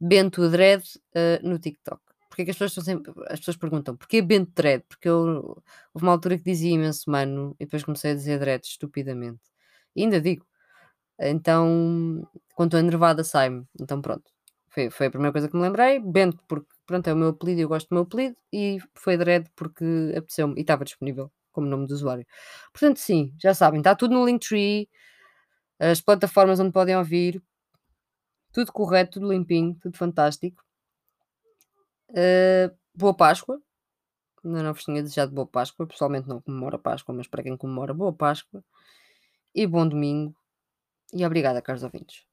Bento 0.00 0.48
Dread 0.50 0.84
ah, 1.14 1.40
no 1.42 1.58
TikTok. 1.58 2.00
Porque 2.28 2.42
é 2.42 2.44
que 2.46 2.50
as 2.52 2.56
pessoas 2.56 2.72
estão 2.72 2.84
sempre. 2.84 3.12
As 3.28 3.40
pessoas 3.40 3.56
perguntam 3.58 3.96
porquê 3.96 4.22
Bento 4.22 4.52
Dread? 4.54 4.84
Porque 4.88 5.08
eu 5.08 5.62
houve 5.94 6.06
uma 6.06 6.12
altura 6.12 6.38
que 6.38 6.44
dizia 6.44 6.72
imenso 6.72 7.10
mano 7.10 7.54
e 7.60 7.64
depois 7.66 7.84
comecei 7.84 8.12
a 8.12 8.14
dizer 8.14 8.38
Dread 8.38 8.64
estupidamente. 8.66 9.40
E 9.96 10.02
ainda 10.02 10.20
digo. 10.20 10.46
Então, 11.20 12.26
quando 12.54 12.70
estou 12.70 12.80
enervada, 12.80 13.24
sai-me. 13.24 13.66
Então, 13.80 14.00
pronto. 14.02 14.24
Foi, 14.72 14.90
foi 14.90 15.06
a 15.06 15.10
primeira 15.10 15.32
coisa 15.32 15.48
que 15.48 15.56
me 15.56 15.62
lembrei. 15.62 16.00
Bento, 16.00 16.38
porque 16.48 16.68
pronto, 16.86 17.06
é 17.08 17.12
o 17.12 17.16
meu 17.16 17.28
apelido 17.28 17.60
e 17.60 17.62
eu 17.64 17.68
gosto 17.68 17.88
do 17.88 17.94
meu 17.94 18.02
apelido. 18.04 18.36
E 18.52 18.78
foi 18.94 19.16
Dread 19.16 19.50
porque 19.54 19.84
apeteceu-me 20.16 20.54
e 20.56 20.60
estava 20.62 20.84
disponível 20.84 21.30
como 21.52 21.66
nome 21.66 21.86
de 21.86 21.92
usuário. 21.92 22.26
Portanto, 22.72 22.98
sim, 22.98 23.34
já 23.38 23.52
sabem, 23.54 23.80
está 23.80 23.94
tudo 23.94 24.14
no 24.14 24.24
Linktree, 24.24 24.88
as 25.78 26.00
plataformas 26.00 26.58
onde 26.60 26.72
podem 26.72 26.96
ouvir, 26.96 27.42
tudo 28.52 28.72
correto, 28.72 29.20
tudo 29.20 29.32
limpinho, 29.32 29.76
tudo 29.80 29.96
fantástico. 29.96 30.62
Uh, 32.10 32.74
boa 32.94 33.14
Páscoa. 33.14 33.60
Ainda 34.44 34.62
não 34.62 34.74
vos 34.74 34.84
tinha 34.84 35.02
desejado 35.02 35.32
boa 35.32 35.46
Páscoa. 35.46 35.86
Pessoalmente 35.86 36.28
não 36.28 36.40
comemoro 36.40 36.76
a 36.76 36.78
Páscoa, 36.78 37.14
mas 37.14 37.26
para 37.28 37.42
quem 37.42 37.56
comemora, 37.56 37.94
boa 37.94 38.12
Páscoa. 38.12 38.64
E 39.54 39.66
bom 39.66 39.86
domingo. 39.88 40.34
E 41.12 41.24
obrigada, 41.24 41.62
caros 41.62 41.82
ouvintes. 41.82 42.24